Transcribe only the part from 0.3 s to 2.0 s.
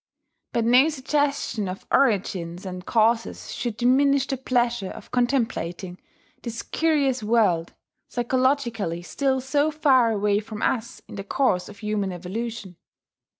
But no suggestion of